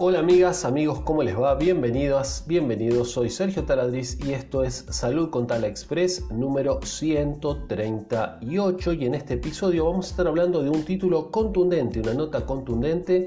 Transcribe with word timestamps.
Hola 0.00 0.20
amigas, 0.20 0.64
amigos, 0.64 1.00
¿cómo 1.00 1.24
les 1.24 1.36
va? 1.36 1.56
Bienvenidos, 1.56 2.44
bienvenidos. 2.46 3.10
Soy 3.10 3.30
Sergio 3.30 3.64
Taladriz 3.64 4.16
y 4.24 4.32
esto 4.32 4.62
es 4.62 4.86
Salud 4.90 5.30
con 5.30 5.48
Tala 5.48 5.66
Express 5.66 6.30
número 6.30 6.78
138 6.80 8.92
y 8.92 9.06
en 9.06 9.16
este 9.16 9.34
episodio 9.34 9.86
vamos 9.86 10.06
a 10.06 10.10
estar 10.10 10.28
hablando 10.28 10.62
de 10.62 10.70
un 10.70 10.84
título 10.84 11.32
contundente, 11.32 11.98
una 11.98 12.14
nota 12.14 12.46
contundente 12.46 13.26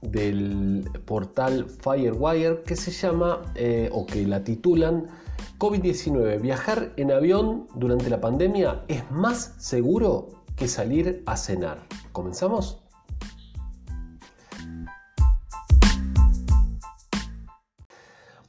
del 0.00 0.88
portal 1.04 1.66
Firewire 1.68 2.62
que 2.62 2.76
se 2.76 2.92
llama 2.92 3.52
eh, 3.56 3.90
o 3.92 4.06
que 4.06 4.24
la 4.28 4.44
titulan 4.44 5.08
COVID-19, 5.58 6.40
viajar 6.40 6.92
en 6.96 7.10
avión 7.10 7.66
durante 7.74 8.08
la 8.08 8.20
pandemia 8.20 8.84
es 8.86 9.10
más 9.10 9.56
seguro 9.58 10.28
que 10.54 10.68
salir 10.68 11.24
a 11.26 11.36
cenar. 11.36 11.88
¿Comenzamos? 12.12 12.79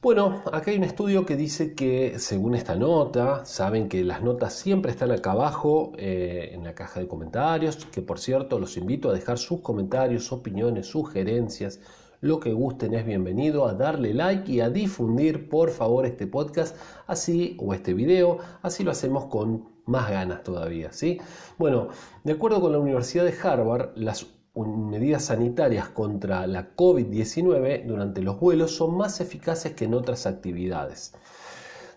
Bueno, 0.02 0.42
acá 0.50 0.72
hay 0.72 0.78
un 0.78 0.82
estudio 0.82 1.24
que 1.24 1.36
dice 1.36 1.74
que 1.76 2.18
según 2.18 2.56
esta 2.56 2.74
nota, 2.74 3.44
saben 3.44 3.88
que 3.88 4.02
las 4.02 4.20
notas 4.20 4.52
siempre 4.52 4.90
están 4.90 5.12
acá 5.12 5.30
abajo 5.30 5.92
eh, 5.96 6.50
en 6.52 6.64
la 6.64 6.74
caja 6.74 6.98
de 6.98 7.06
comentarios, 7.06 7.76
que 7.86 8.02
por 8.02 8.18
cierto 8.18 8.58
los 8.58 8.76
invito 8.76 9.10
a 9.10 9.12
dejar 9.12 9.38
sus 9.38 9.60
comentarios, 9.60 10.32
opiniones, 10.32 10.88
sugerencias, 10.88 11.78
lo 12.20 12.40
que 12.40 12.52
gusten 12.52 12.94
es 12.94 13.06
bienvenido, 13.06 13.64
a 13.68 13.74
darle 13.74 14.12
like 14.12 14.50
y 14.50 14.58
a 14.58 14.70
difundir 14.70 15.48
por 15.48 15.70
favor 15.70 16.04
este 16.04 16.26
podcast 16.26 16.76
así 17.06 17.56
o 17.60 17.72
este 17.72 17.94
video, 17.94 18.38
así 18.62 18.82
lo 18.82 18.90
hacemos 18.90 19.26
con 19.26 19.68
más 19.86 20.10
ganas 20.10 20.42
todavía, 20.42 20.92
¿sí? 20.92 21.20
Bueno, 21.58 21.90
de 22.24 22.32
acuerdo 22.32 22.60
con 22.60 22.72
la 22.72 22.80
Universidad 22.80 23.24
de 23.24 23.36
Harvard, 23.40 23.92
las 23.94 24.26
medidas 24.54 25.24
sanitarias 25.26 25.88
contra 25.88 26.46
la 26.46 26.76
COVID-19 26.76 27.86
durante 27.86 28.20
los 28.20 28.38
vuelos 28.38 28.74
son 28.76 28.96
más 28.96 29.20
eficaces 29.20 29.72
que 29.72 29.86
en 29.86 29.94
otras 29.94 30.26
actividades. 30.26 31.14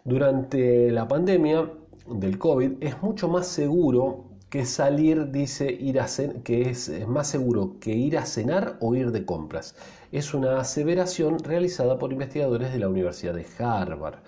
Durante 0.03 0.91
la 0.91 1.07
pandemia 1.07 1.69
del 2.07 2.37
COVID 2.37 2.73
es 2.81 3.01
mucho 3.01 3.27
más 3.27 3.47
seguro 3.47 4.25
que 4.49 4.65
salir, 4.65 5.31
dice, 5.31 5.69
ir 5.69 5.99
a 5.99 6.07
que 6.43 6.69
es, 6.69 6.87
es, 6.87 7.07
más 7.07 7.27
seguro 7.27 7.77
que 7.81 7.91
ir 7.91 8.17
a 8.17 8.25
cenar 8.25 8.77
o 8.79 8.95
ir 8.95 9.11
de 9.11 9.25
compras. 9.25 9.75
Es 10.11 10.33
una 10.33 10.59
aseveración 10.59 11.39
realizada 11.39 11.99
por 11.99 12.13
investigadores 12.13 12.71
de 12.71 12.79
la 12.79 12.87
Universidad 12.87 13.33
de 13.33 13.45
Harvard. 13.59 14.19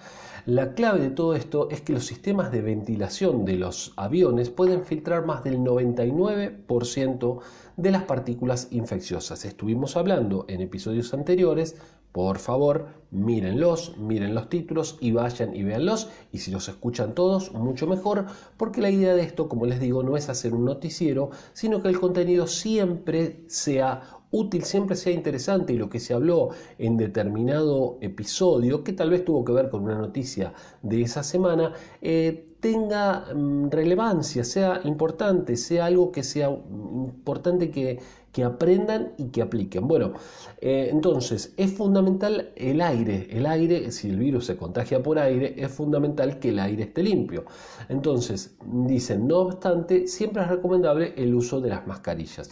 La 0.47 0.75
clave 0.75 1.01
de 1.01 1.09
todo 1.09 1.35
esto 1.35 1.69
es 1.71 1.81
que 1.81 1.91
los 1.91 2.05
sistemas 2.05 2.53
de 2.53 2.61
ventilación 2.61 3.43
de 3.43 3.57
los 3.57 3.91
aviones 3.97 4.49
pueden 4.49 4.85
filtrar 4.85 5.25
más 5.25 5.43
del 5.43 5.57
99% 5.57 7.39
de 7.75 7.91
las 7.91 8.03
partículas 8.03 8.69
infecciosas. 8.71 9.43
Estuvimos 9.43 9.97
hablando 9.97 10.45
en 10.47 10.61
episodios 10.61 11.13
anteriores, 11.13 11.75
por 12.13 12.39
favor, 12.39 12.87
mírenlos, 13.11 13.97
miren 13.97 14.33
los 14.33 14.47
títulos 14.47 14.97
y 15.01 15.11
vayan 15.11 15.53
y 15.53 15.63
véanlos. 15.63 16.09
Y 16.31 16.37
si 16.37 16.49
los 16.49 16.69
escuchan 16.69 17.13
todos, 17.13 17.51
mucho 17.51 17.85
mejor, 17.85 18.27
porque 18.55 18.79
la 18.79 18.89
idea 18.89 19.15
de 19.15 19.23
esto, 19.23 19.49
como 19.49 19.65
les 19.65 19.81
digo, 19.81 20.01
no 20.01 20.15
es 20.15 20.29
hacer 20.29 20.53
un 20.53 20.63
noticiero, 20.63 21.29
sino 21.51 21.83
que 21.83 21.89
el 21.89 21.99
contenido 21.99 22.47
siempre 22.47 23.41
sea 23.47 24.16
útil, 24.31 24.63
siempre 24.63 24.95
sea 24.95 25.13
interesante 25.13 25.73
y 25.73 25.77
lo 25.77 25.89
que 25.89 25.99
se 25.99 26.13
habló 26.13 26.49
en 26.77 26.97
determinado 26.97 27.97
episodio, 28.01 28.83
que 28.83 28.93
tal 28.93 29.09
vez 29.09 29.23
tuvo 29.25 29.45
que 29.45 29.53
ver 29.53 29.69
con 29.69 29.83
una 29.83 29.97
noticia 29.97 30.53
de 30.81 31.01
esa 31.01 31.23
semana, 31.23 31.73
eh, 32.01 32.47
tenga 32.59 33.25
mm, 33.33 33.69
relevancia, 33.69 34.43
sea 34.43 34.81
importante, 34.83 35.55
sea 35.55 35.85
algo 35.85 36.11
que 36.11 36.23
sea 36.23 36.49
importante 36.49 37.69
que, 37.69 37.99
que 38.31 38.43
aprendan 38.43 39.13
y 39.17 39.29
que 39.29 39.41
apliquen. 39.41 39.87
Bueno, 39.87 40.13
eh, 40.61 40.89
entonces 40.91 41.53
es 41.57 41.73
fundamental 41.73 42.51
el 42.55 42.81
aire, 42.81 43.27
el 43.31 43.45
aire, 43.45 43.91
si 43.91 44.09
el 44.09 44.17
virus 44.17 44.45
se 44.45 44.57
contagia 44.57 45.01
por 45.01 45.19
aire, 45.19 45.55
es 45.57 45.71
fundamental 45.71 46.39
que 46.39 46.49
el 46.49 46.59
aire 46.59 46.83
esté 46.83 47.03
limpio. 47.03 47.45
Entonces, 47.89 48.55
dicen, 48.65 49.27
no 49.27 49.37
obstante, 49.37 50.07
siempre 50.07 50.43
es 50.43 50.49
recomendable 50.49 51.13
el 51.17 51.33
uso 51.33 51.61
de 51.61 51.69
las 51.69 51.87
mascarillas. 51.87 52.49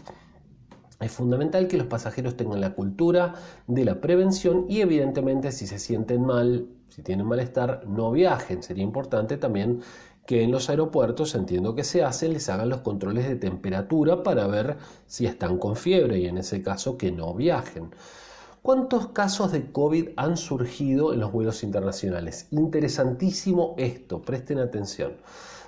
Es 1.06 1.12
fundamental 1.12 1.68
que 1.68 1.78
los 1.78 1.86
pasajeros 1.86 2.36
tengan 2.36 2.60
la 2.62 2.74
cultura 2.74 3.36
de 3.68 3.86
la 3.86 4.02
prevención 4.02 4.66
y 4.68 4.82
evidentemente 4.82 5.52
si 5.52 5.68
se 5.68 5.78
sienten 5.78 6.26
mal, 6.26 6.68
si 6.90 7.04
tienen 7.04 7.28
malestar, 7.28 7.84
no 7.86 8.10
viajen. 8.10 8.64
Sería 8.64 8.84
importante 8.84 9.38
también 9.38 9.82
que 10.26 10.42
en 10.42 10.50
los 10.50 10.68
aeropuertos, 10.68 11.36
entiendo 11.36 11.76
que 11.76 11.84
se 11.84 12.04
hace, 12.04 12.28
les 12.28 12.50
hagan 12.50 12.70
los 12.70 12.82
controles 12.82 13.30
de 13.30 13.36
temperatura 13.36 14.24
para 14.24 14.48
ver 14.48 14.78
si 15.06 15.28
están 15.28 15.60
con 15.60 15.76
fiebre 15.76 16.18
y 16.18 16.26
en 16.26 16.40
ese 16.40 16.64
caso 16.64 16.98
que 16.98 17.12
no 17.12 17.36
viajen. 17.36 17.92
¿Cuántos 18.64 19.10
casos 19.10 19.52
de 19.52 19.72
COVID 19.72 20.10
han 20.16 20.38
surgido 20.38 21.14
en 21.14 21.20
los 21.20 21.32
vuelos 21.32 21.62
internacionales? 21.62 22.48
Interesantísimo 22.50 23.76
esto, 23.78 24.24
presten 24.24 24.58
atención. 24.58 25.18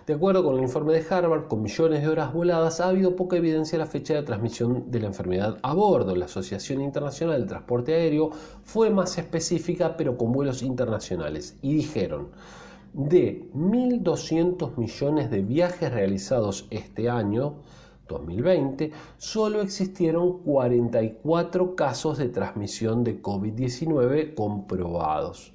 De 0.08 0.14
acuerdo 0.14 0.42
con 0.42 0.56
el 0.56 0.62
informe 0.62 0.94
de 0.94 1.06
Harvard, 1.14 1.50
con 1.50 1.62
millones 1.62 2.02
de 2.02 2.08
horas 2.08 2.32
voladas, 2.32 2.80
ha 2.80 2.88
habido 2.88 3.18
poca 3.18 3.36
evidencia 3.36 3.76
a 3.76 3.80
la 3.80 3.88
fecha 3.88 4.14
de 4.14 4.24
transmisión 4.24 4.90
de 4.90 5.02
la 5.02 5.08
enfermedad 5.08 5.58
a 5.62 5.74
bordo. 5.74 6.16
La 6.16 6.28
Asociación 6.28 6.80
Internacional 6.80 7.42
de 7.42 7.48
Transporte 7.48 7.94
Aéreo 7.94 8.30
fue 8.64 8.90
más 8.90 9.18
específica, 9.18 9.98
pero 9.98 10.18
con 10.18 10.32
vuelos 10.32 10.64
internacionales, 10.64 11.58
y 11.62 11.74
dijeron, 11.74 12.30
de 12.94 13.50
1.200 13.54 14.78
millones 14.78 15.30
de 15.30 15.42
viajes 15.42 15.92
realizados 15.92 16.68
este 16.70 17.10
año, 17.10 17.56
2020, 18.08 18.94
solo 19.18 19.60
existieron 19.60 20.40
44 20.40 21.76
casos 21.76 22.18
de 22.18 22.30
transmisión 22.30 23.04
de 23.04 23.22
COVID-19 23.22 24.36
comprobados 24.36 25.52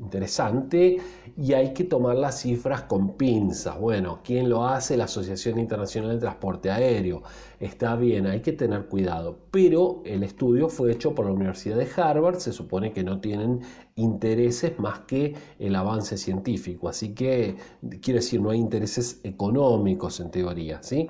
interesante 0.00 0.98
y 1.36 1.52
hay 1.52 1.72
que 1.72 1.84
tomar 1.84 2.16
las 2.16 2.40
cifras 2.40 2.82
con 2.82 3.16
pinzas. 3.16 3.78
Bueno, 3.78 4.20
¿quién 4.24 4.48
lo 4.48 4.66
hace? 4.66 4.96
La 4.96 5.04
Asociación 5.04 5.58
Internacional 5.58 6.12
de 6.12 6.18
Transporte 6.18 6.70
Aéreo. 6.70 7.22
Está 7.58 7.94
bien, 7.96 8.26
hay 8.26 8.40
que 8.40 8.52
tener 8.52 8.86
cuidado, 8.86 9.38
pero 9.50 10.02
el 10.04 10.22
estudio 10.22 10.68
fue 10.68 10.92
hecho 10.92 11.14
por 11.14 11.26
la 11.26 11.32
Universidad 11.32 11.76
de 11.76 11.88
Harvard, 11.94 12.38
se 12.38 12.52
supone 12.52 12.92
que 12.92 13.04
no 13.04 13.20
tienen 13.20 13.60
intereses 13.96 14.78
más 14.78 15.00
que 15.00 15.34
el 15.58 15.76
avance 15.76 16.16
científico, 16.16 16.88
así 16.88 17.14
que 17.14 17.56
quiero 18.00 18.20
decir, 18.20 18.40
no 18.40 18.50
hay 18.50 18.58
intereses 18.58 19.20
económicos 19.24 20.20
en 20.20 20.30
teoría, 20.30 20.82
¿sí? 20.82 21.06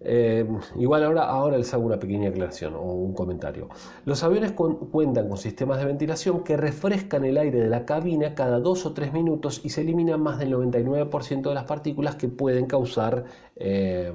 Eh, 0.00 0.46
igual 0.76 1.04
ahora, 1.04 1.24
ahora 1.24 1.56
les 1.56 1.72
hago 1.72 1.84
una 1.84 1.98
pequeña 1.98 2.28
aclaración 2.28 2.74
o 2.74 2.82
un 2.82 3.14
comentario. 3.14 3.68
Los 4.04 4.22
aviones 4.22 4.52
cuentan 4.52 5.28
con 5.28 5.38
sistemas 5.38 5.78
de 5.78 5.86
ventilación 5.86 6.44
que 6.44 6.56
refrescan 6.56 7.24
el 7.24 7.38
aire 7.38 7.60
de 7.60 7.68
la 7.68 7.86
cabina 7.86 8.34
cada 8.34 8.60
dos 8.60 8.86
o 8.86 8.92
tres 8.92 9.12
minutos 9.12 9.60
y 9.64 9.70
se 9.70 9.80
eliminan 9.80 10.20
más 10.20 10.38
del 10.38 10.52
99% 10.52 11.48
de 11.48 11.54
las 11.54 11.64
partículas 11.64 12.16
que 12.16 12.28
pueden 12.28 12.66
causar, 12.66 13.24
eh, 13.56 14.12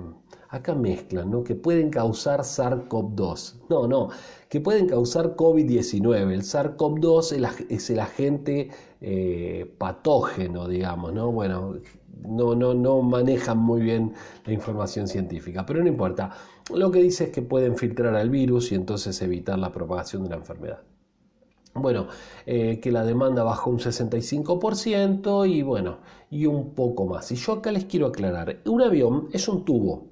acá 0.49 0.73
mezclan, 0.73 1.29
¿no? 1.29 1.43
que 1.43 1.55
pueden 1.55 1.89
causar 1.89 2.41
SARS-CoV-2. 2.41 3.55
No, 3.69 3.87
no, 3.87 4.09
que 4.49 4.59
pueden 4.59 4.87
causar 4.87 5.35
COVID-19. 5.35 6.31
El 6.33 6.41
SARS-CoV-2 6.41 7.67
es 7.69 7.89
el 7.89 7.99
agente 7.99 8.69
eh, 8.99 9.73
patógeno, 9.77 10.67
digamos, 10.67 11.13
¿no? 11.13 11.31
Bueno, 11.31 11.75
no, 12.27 12.55
no, 12.55 12.73
no 12.73 13.01
manejan 13.01 13.59
muy 13.59 13.81
bien 13.81 14.13
la 14.45 14.53
información 14.53 15.07
científica, 15.07 15.65
pero 15.65 15.81
no 15.81 15.87
importa. 15.87 16.31
Lo 16.73 16.91
que 16.91 17.01
dice 17.01 17.25
es 17.25 17.29
que 17.29 17.41
pueden 17.41 17.77
filtrar 17.77 18.16
al 18.16 18.29
virus 18.29 18.71
y 18.71 18.75
entonces 18.75 19.21
evitar 19.21 19.57
la 19.57 19.71
propagación 19.71 20.23
de 20.23 20.29
la 20.29 20.35
enfermedad. 20.37 20.81
Bueno, 21.75 22.07
eh, 22.45 22.79
que 22.81 22.91
la 22.91 23.05
demanda 23.05 23.43
bajó 23.43 23.69
un 23.69 23.79
65% 23.79 25.47
y 25.47 25.61
bueno, 25.61 25.99
y 26.31 26.45
un 26.47 26.73
poco 26.73 27.05
más. 27.05 27.31
Y 27.31 27.35
yo 27.35 27.53
acá 27.53 27.71
les 27.71 27.85
quiero 27.85 28.07
aclarar, 28.07 28.59
un 28.66 28.81
avión 28.81 29.29
es 29.31 29.47
un 29.47 29.63
tubo, 29.63 30.07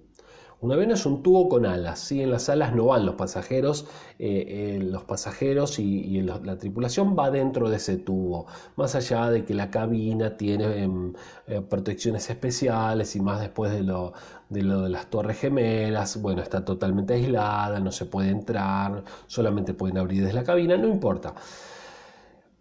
un 0.59 0.71
avión 0.71 0.89
es 0.92 1.06
un 1.06 1.21
tubo 1.21 1.50
con 1.50 1.68
alas, 1.68 2.00
¿sí? 2.00 2.21
en 2.21 2.31
las 2.31 2.50
alas 2.50 2.74
no 2.74 2.86
van 2.86 3.06
los 3.06 3.13
pasajeros, 3.13 3.86
eh, 4.18 4.77
eh, 4.77 4.80
los 4.81 5.04
pasajeros 5.04 5.77
y, 5.77 6.21
la 6.21 6.57
tripulación 6.57 7.15
va 7.18 7.30
dentro 7.30 7.69
de 7.69 7.77
ese 7.77 7.98
tubo, 7.98 8.48
más 8.75 8.95
allá 8.95 9.30
de 9.30 9.45
que 9.45 9.54
la 9.54 9.69
cabina 9.69 10.36
tiene 10.36 10.83
em, 10.83 11.13
eh, 11.45 11.62
protecciones 11.62 12.30
especiales 12.30 13.15
y 13.15 13.21
más 13.21 13.39
después 13.39 13.71
de 13.71 13.83
lo, 13.83 14.13
de 14.50 14.63
lo 14.63 14.81
de 14.81 14.89
las 14.89 15.07
torres 15.12 15.39
gemelas, 15.39 16.19
bueno, 16.21 16.42
está 16.42 16.65
totalmente 16.65 17.13
aislada, 17.13 17.80
no 17.80 17.92
se 17.92 18.06
puede 18.06 18.30
entrar, 18.30 19.04
solamente 19.27 19.75
pueden 19.75 20.00
abrir 20.00 20.21
desde 20.21 20.33
la 20.33 20.44
cabina, 20.44 20.75
no 20.75 20.88
importa. 20.88 21.36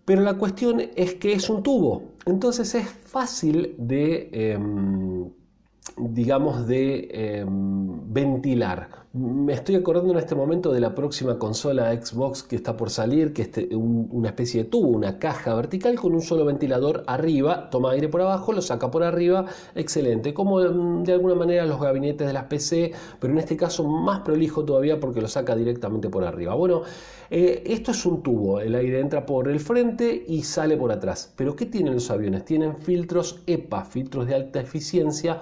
Pero 0.05 0.21
la 0.23 0.35
cuestión 0.35 0.83
es 0.95 1.15
que 1.15 1.33
es 1.33 1.49
un 1.49 1.63
tubo, 1.63 2.13
entonces 2.27 2.75
es 2.75 2.87
fácil 2.89 3.75
de 3.79 4.29
em, 4.33 5.31
digamos, 5.97 6.67
de 6.67 7.09
em, 7.13 8.13
ventilar. 8.13 9.07
Me 9.13 9.55
estoy 9.55 9.77
acordando 9.77 10.13
en 10.13 10.19
este 10.19 10.35
momento 10.35 10.71
de 10.71 10.81
la 10.81 10.95
próxima 10.95 11.39
consola 11.39 11.91
Xbox 11.95 12.43
que 12.43 12.57
está 12.57 12.77
por 12.77 12.91
salir, 12.91 13.33
que 13.33 13.43
es 13.43 13.51
una 13.73 14.29
especie 14.29 14.65
de 14.65 14.69
tubo, 14.69 14.89
una 14.89 15.19
caja 15.19 15.55
vertical 15.55 15.95
con 15.99 16.13
un 16.13 16.21
solo 16.21 16.45
ventilador 16.45 17.03
arriba, 17.07 17.71
toma 17.71 17.93
aire 17.93 18.09
por 18.09 18.21
abajo, 18.21 18.53
lo 18.53 18.61
saca 18.61 18.91
por 18.91 19.05
arriba, 19.05 19.47
excelente, 19.75 20.35
como 20.35 20.59
mm, 20.59 21.05
de 21.05 21.13
alguna 21.15 21.35
manera 21.35 21.65
los 21.65 21.81
gabinetes 21.81 22.27
de 22.27 22.33
las 22.35 22.45
PC, 22.45 22.93
pero 23.19 23.33
en 23.33 23.39
este 23.39 23.57
caso 23.57 23.85
más 23.85 24.21
prolijo 24.21 24.67
todavía 24.67 25.01
porque 25.01 25.23
lo 25.23 25.29
saca 25.29 25.57
directamente 25.57 26.11
por 26.11 26.25
arriba. 26.25 26.55
Bueno, 26.55 26.83
eh, 27.31 27.63
esto 27.65 27.93
es 27.93 28.05
un 28.05 28.23
tubo, 28.23 28.61
el 28.61 28.75
aire 28.75 29.01
entra 29.01 29.25
por 29.25 29.49
el 29.49 29.61
frente 29.61 30.25
y 30.29 30.43
sale 30.43 30.77
por 30.77 30.93
atrás. 30.93 31.33
Pero 31.37 31.57
¿qué 31.57 31.65
tienen 31.65 31.95
los 31.95 32.11
aviones? 32.11 32.45
Tienen 32.45 32.77
filtros 32.77 33.41
EPA, 33.47 33.85
filtros 33.87 34.27
de 34.27 34.35
alta 34.35 34.61
eficiencia 34.61 35.41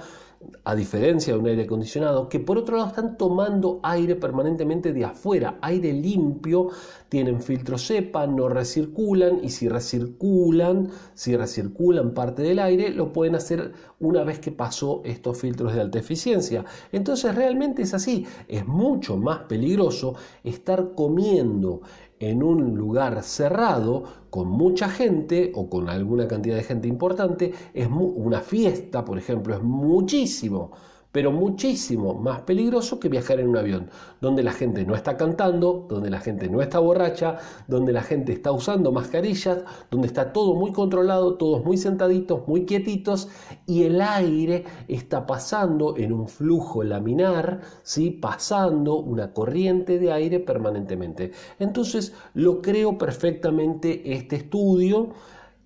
a 0.65 0.75
diferencia 0.75 1.33
de 1.33 1.39
un 1.39 1.47
aire 1.47 1.65
acondicionado, 1.65 2.29
que 2.29 2.41
por 2.41 2.59
otro 2.59 2.77
lado 2.77 2.89
están 2.89 3.17
tomando 3.17 3.81
aire 3.83 4.17
permanentemente 4.17 4.93
de 4.93 5.05
afuera, 5.05 5.59
aire 5.61 5.93
limpio, 5.93 6.69
tienen 7.09 7.43
filtro 7.43 7.79
cepa, 7.79 8.27
no 8.27 8.49
recirculan 8.49 9.41
y 9.43 9.51
si 9.51 9.69
recirculan, 9.69 10.91
si 11.15 11.37
recirculan 11.37 12.15
parte 12.15 12.43
del 12.43 12.59
aire, 12.59 12.91
lo 12.91 13.13
pueden 13.13 13.35
hacer 13.35 13.73
una 14.01 14.25
vez 14.25 14.39
que 14.39 14.53
pasó 14.53 15.03
estos 15.05 15.39
filtros 15.39 15.75
de 15.75 15.81
alta 15.81 15.99
eficiencia. 15.99 16.65
Entonces 16.93 17.35
realmente 17.35 17.83
es 17.83 17.95
así, 17.95 18.27
es 18.49 18.67
mucho 18.67 19.17
más 19.17 19.41
peligroso 19.41 20.15
estar 20.43 20.95
comiendo 20.95 21.83
en 22.31 22.43
un 22.43 22.77
lugar 22.77 23.23
cerrado 23.23 24.05
con 24.31 24.49
mucha 24.49 24.89
gente 24.89 25.53
o 25.55 25.69
con 25.69 25.89
alguna 25.89 26.27
cantidad 26.27 26.57
de 26.57 26.63
gente 26.63 26.89
importante, 26.89 27.53
es 27.73 27.89
una 27.89 28.41
fiesta, 28.41 29.05
por 29.05 29.19
ejemplo, 29.19 29.55
es 29.55 29.63
muchísimo 29.63 30.73
pero 31.15 31.31
muchísimo 31.31 32.15
más 32.15 32.41
peligroso 32.41 32.99
que 32.99 33.09
viajar 33.09 33.39
en 33.39 33.47
un 33.47 33.57
avión, 33.57 33.89
donde 34.21 34.43
la 34.43 34.51
gente 34.51 34.85
no 34.85 34.97
está 34.97 35.17
cantando, 35.17 35.87
donde 35.89 36.11
la 36.11 36.19
gente 36.19 36.49
no 36.49 36.61
está 36.61 36.81
borracha, 36.81 37.39
donde 37.69 37.93
la 37.93 38.03
gente 38.03 38.33
está 38.33 38.51
usando 38.51 38.91
mascarillas, 38.91 39.59
donde 39.93 40.09
está 40.09 40.33
todo 40.33 40.57
muy 40.57 40.73
controlado, 40.73 41.37
todos 41.37 41.65
muy 41.65 41.77
sentaditos, 41.77 42.49
muy 42.49 42.65
quietitos, 42.65 43.29
y 43.65 43.85
el 43.85 44.01
aire 44.01 44.65
está 44.89 45.25
pasando 45.25 45.97
en 45.97 46.13
un 46.13 46.27
flujo 46.27 46.83
laminar, 46.83 47.61
¿sí? 47.85 48.11
pasando 48.11 48.97
una 48.97 49.33
corriente 49.33 50.01
de 50.01 50.11
aire 50.11 50.41
permanentemente. 50.41 51.31
Entonces, 51.61 52.13
lo 52.35 52.61
creo 52.61 52.99
perfectamente 52.99 54.15
este 54.15 54.35
estudio 54.35 55.11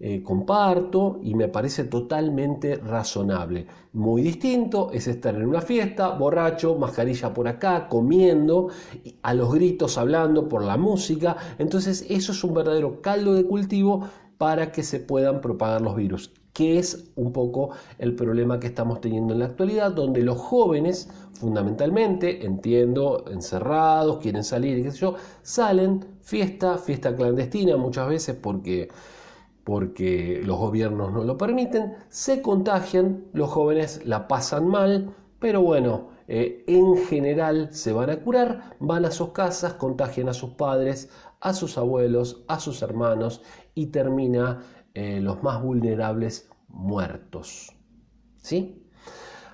eh, 0.00 0.22
comparto 0.22 1.18
y 1.22 1.34
me 1.34 1.48
parece 1.48 1.84
totalmente 1.84 2.76
razonable. 2.76 3.66
Muy 3.92 4.22
distinto 4.22 4.90
es 4.92 5.08
estar 5.08 5.34
en 5.34 5.46
una 5.46 5.60
fiesta, 5.60 6.10
borracho, 6.10 6.76
mascarilla 6.76 7.34
por 7.34 7.48
acá, 7.48 7.88
comiendo, 7.88 8.68
a 9.22 9.34
los 9.34 9.52
gritos 9.52 9.98
hablando 9.98 10.48
por 10.48 10.62
la 10.62 10.76
música. 10.76 11.36
Entonces 11.58 12.06
eso 12.08 12.30
es 12.30 12.44
un 12.44 12.54
verdadero 12.54 13.02
caldo 13.02 13.34
de 13.34 13.44
cultivo 13.44 14.08
para 14.38 14.70
que 14.70 14.84
se 14.84 15.00
puedan 15.00 15.40
propagar 15.40 15.80
los 15.80 15.96
virus 15.96 16.32
que 16.58 16.76
es 16.76 17.12
un 17.14 17.32
poco 17.32 17.70
el 17.98 18.16
problema 18.16 18.58
que 18.58 18.66
estamos 18.66 19.00
teniendo 19.00 19.32
en 19.32 19.38
la 19.38 19.44
actualidad, 19.44 19.92
donde 19.92 20.22
los 20.22 20.38
jóvenes, 20.38 21.08
fundamentalmente, 21.34 22.44
entiendo, 22.44 23.26
encerrados, 23.30 24.18
quieren 24.18 24.42
salir 24.42 24.82
qué 24.82 24.90
sé 24.90 24.98
yo, 24.98 25.14
salen, 25.42 26.04
fiesta, 26.20 26.76
fiesta 26.76 27.14
clandestina 27.14 27.76
muchas 27.76 28.08
veces 28.08 28.34
porque 28.34 28.88
porque 29.68 30.40
los 30.46 30.56
gobiernos 30.56 31.12
no 31.12 31.24
lo 31.24 31.36
permiten, 31.36 31.92
se 32.08 32.40
contagian, 32.40 33.26
los 33.34 33.50
jóvenes 33.50 34.00
la 34.06 34.26
pasan 34.26 34.66
mal, 34.66 35.14
pero 35.40 35.60
bueno, 35.60 36.08
eh, 36.26 36.64
en 36.66 36.96
general 36.96 37.68
se 37.70 37.92
van 37.92 38.08
a 38.08 38.18
curar, 38.20 38.76
van 38.80 39.04
a 39.04 39.10
sus 39.10 39.32
casas, 39.32 39.74
contagian 39.74 40.30
a 40.30 40.32
sus 40.32 40.52
padres, 40.52 41.10
a 41.40 41.52
sus 41.52 41.76
abuelos, 41.76 42.46
a 42.48 42.58
sus 42.60 42.80
hermanos 42.80 43.42
y 43.74 43.88
termina 43.88 44.62
eh, 44.94 45.20
los 45.20 45.42
más 45.42 45.62
vulnerables 45.62 46.48
muertos. 46.68 47.76
¿Sí? 48.38 48.87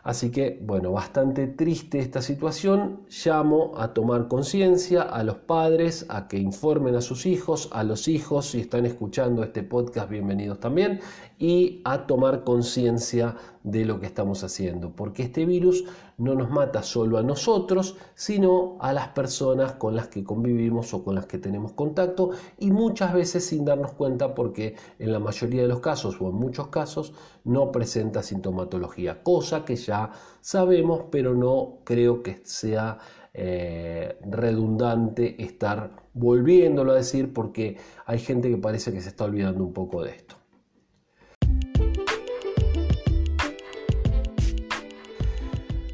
Así 0.04 0.30
que, 0.30 0.60
bueno, 0.62 0.92
bastante 0.92 1.46
triste 1.46 1.98
esta 1.98 2.20
situación. 2.20 3.06
Llamo 3.24 3.72
a 3.78 3.94
tomar 3.94 4.28
conciencia 4.28 5.00
a 5.00 5.24
los 5.24 5.36
padres, 5.36 6.04
a 6.10 6.28
que 6.28 6.36
informen 6.36 6.94
a 6.94 7.00
sus 7.00 7.24
hijos, 7.24 7.70
a 7.72 7.84
los 7.84 8.06
hijos, 8.06 8.44
si 8.50 8.60
están 8.60 8.84
escuchando 8.84 9.42
este 9.42 9.62
podcast, 9.62 10.10
bienvenidos 10.10 10.60
también, 10.60 11.00
y 11.38 11.80
a 11.84 12.06
tomar 12.06 12.44
conciencia 12.44 13.34
de 13.64 13.86
lo 13.86 13.98
que 13.98 14.06
estamos 14.06 14.44
haciendo, 14.44 14.94
porque 14.94 15.22
este 15.22 15.46
virus 15.46 15.84
no 16.18 16.34
nos 16.34 16.50
mata 16.50 16.82
solo 16.82 17.16
a 17.16 17.22
nosotros, 17.22 17.96
sino 18.14 18.76
a 18.78 18.92
las 18.92 19.08
personas 19.08 19.72
con 19.72 19.96
las 19.96 20.08
que 20.08 20.22
convivimos 20.22 20.92
o 20.92 21.02
con 21.02 21.14
las 21.14 21.24
que 21.24 21.38
tenemos 21.38 21.72
contacto 21.72 22.30
y 22.58 22.70
muchas 22.70 23.14
veces 23.14 23.46
sin 23.46 23.64
darnos 23.64 23.92
cuenta 23.92 24.34
porque 24.34 24.76
en 24.98 25.12
la 25.12 25.18
mayoría 25.18 25.62
de 25.62 25.68
los 25.68 25.80
casos 25.80 26.20
o 26.20 26.28
en 26.28 26.34
muchos 26.34 26.68
casos 26.68 27.14
no 27.44 27.72
presenta 27.72 28.22
sintomatología, 28.22 29.22
cosa 29.22 29.64
que 29.64 29.76
ya 29.76 30.10
sabemos, 30.42 31.04
pero 31.10 31.34
no 31.34 31.78
creo 31.84 32.22
que 32.22 32.42
sea 32.44 32.98
eh, 33.32 34.18
redundante 34.30 35.42
estar 35.42 36.04
volviéndolo 36.12 36.92
a 36.92 36.96
decir 36.96 37.32
porque 37.32 37.78
hay 38.04 38.18
gente 38.18 38.50
que 38.50 38.58
parece 38.58 38.92
que 38.92 39.00
se 39.00 39.08
está 39.08 39.24
olvidando 39.24 39.64
un 39.64 39.72
poco 39.72 40.04
de 40.04 40.10
esto. 40.10 40.43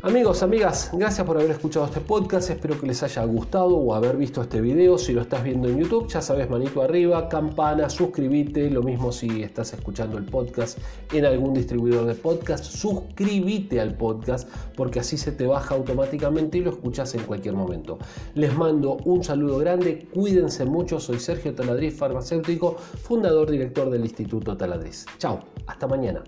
Amigos, 0.02 0.42
amigas, 0.42 0.90
gracias 0.94 1.26
por 1.26 1.36
haber 1.36 1.50
escuchado 1.50 1.84
este 1.84 2.00
podcast. 2.00 2.48
Espero 2.48 2.80
que 2.80 2.86
les 2.86 3.02
haya 3.02 3.22
gustado 3.24 3.76
o 3.76 3.94
haber 3.94 4.16
visto 4.16 4.40
este 4.40 4.62
video. 4.62 4.96
Si 4.96 5.12
lo 5.12 5.20
estás 5.20 5.44
viendo 5.44 5.68
en 5.68 5.78
YouTube, 5.78 6.08
ya 6.08 6.22
sabes, 6.22 6.48
manito 6.48 6.80
arriba, 6.80 7.28
campana, 7.28 7.90
suscríbete. 7.90 8.70
Lo 8.70 8.82
mismo 8.82 9.12
si 9.12 9.42
estás 9.42 9.74
escuchando 9.74 10.16
el 10.16 10.24
podcast 10.24 10.78
en 11.12 11.26
algún 11.26 11.52
distribuidor 11.52 12.06
de 12.06 12.14
podcast, 12.14 12.64
suscríbete 12.64 13.78
al 13.78 13.94
podcast 13.94 14.48
porque 14.74 15.00
así 15.00 15.18
se 15.18 15.32
te 15.32 15.46
baja 15.46 15.74
automáticamente 15.74 16.56
y 16.56 16.62
lo 16.62 16.70
escuchas 16.70 17.14
en 17.14 17.24
cualquier 17.24 17.52
momento. 17.52 17.98
Les 18.34 18.56
mando 18.56 18.96
un 19.04 19.22
saludo 19.22 19.58
grande, 19.58 20.08
cuídense 20.14 20.64
mucho. 20.64 20.98
Soy 20.98 21.18
Sergio 21.18 21.54
Taladriz, 21.54 21.94
farmacéutico, 21.98 22.76
fundador, 23.02 23.50
director 23.50 23.90
del 23.90 24.00
Instituto 24.00 24.56
Taladriz. 24.56 25.04
Chao, 25.18 25.40
hasta 25.66 25.86
mañana. 25.86 26.24